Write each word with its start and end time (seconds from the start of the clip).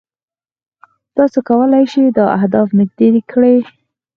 تاسو 1.15 1.37
کولای 1.49 1.85
شئ 1.91 2.05
دا 2.17 2.25
هدف 2.41 2.67
نږدې 2.79 3.09
کړئ. 3.31 3.57